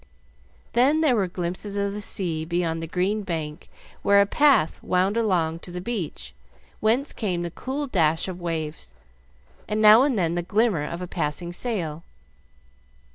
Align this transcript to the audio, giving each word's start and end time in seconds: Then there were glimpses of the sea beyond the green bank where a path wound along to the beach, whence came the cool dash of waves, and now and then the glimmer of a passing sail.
Then 0.73 1.01
there 1.01 1.15
were 1.15 1.27
glimpses 1.27 1.77
of 1.77 1.93
the 1.93 2.01
sea 2.01 2.43
beyond 2.43 2.81
the 2.81 2.87
green 2.87 3.21
bank 3.21 3.69
where 4.01 4.19
a 4.19 4.25
path 4.25 4.81
wound 4.81 5.15
along 5.15 5.59
to 5.59 5.71
the 5.71 5.79
beach, 5.79 6.33
whence 6.79 7.13
came 7.13 7.43
the 7.43 7.51
cool 7.51 7.85
dash 7.85 8.27
of 8.27 8.41
waves, 8.41 8.95
and 9.67 9.79
now 9.79 10.01
and 10.01 10.17
then 10.17 10.33
the 10.33 10.41
glimmer 10.41 10.83
of 10.85 11.03
a 11.03 11.07
passing 11.07 11.53
sail. 11.53 12.01